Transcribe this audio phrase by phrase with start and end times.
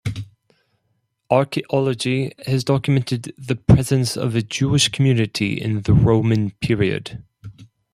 [1.29, 7.23] Archaeology has documented the presence of a Jewish community in the Roman period.